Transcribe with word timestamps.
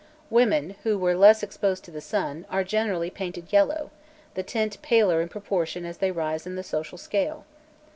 Women, 0.31 0.77
who 0.81 0.97
were 0.97 1.13
less 1.13 1.43
exposed 1.43 1.83
to 1.83 1.91
the 1.91 2.01
sun, 2.01 2.47
are 2.49 2.63
generally 2.63 3.11
painted 3.11 3.53
yellow, 3.53 3.91
the 4.33 4.41
tint 4.41 4.81
paler 4.81 5.21
in 5.21 5.29
proportion 5.29 5.85
as 5.85 5.99
they 5.99 6.09
rise 6.09 6.47
in 6.47 6.55
the 6.55 6.63
social 6.63 6.97
scale. 6.97 7.45